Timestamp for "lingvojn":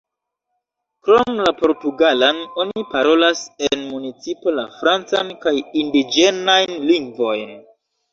6.93-7.55